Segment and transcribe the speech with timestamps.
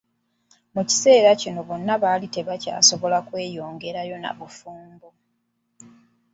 [0.75, 5.07] Mu kiseera kino bano baali tebakyasobola kweyongerayo na bufumbo.